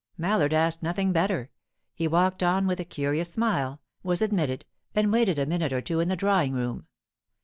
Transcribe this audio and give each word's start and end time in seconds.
Mallard 0.17 0.51
asked 0.51 0.81
nothing 0.81 1.11
better. 1.13 1.51
He 1.93 2.07
walked 2.07 2.41
on 2.41 2.65
with 2.65 2.79
a 2.79 2.83
curious 2.85 3.31
smile, 3.33 3.81
was 4.01 4.19
admitted, 4.19 4.65
and 4.95 5.11
waited 5.11 5.37
a 5.37 5.45
minute 5.45 5.71
or 5.73 5.81
two 5.81 5.99
in 5.99 6.07
the 6.07 6.15
drawing 6.15 6.53
room. 6.53 6.87